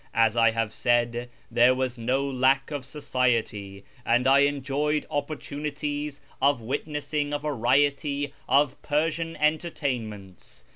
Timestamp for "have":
0.49-0.73